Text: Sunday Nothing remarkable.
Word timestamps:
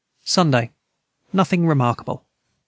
Sunday 0.25 0.71
Nothing 1.31 1.67
remarkable. 1.67 2.25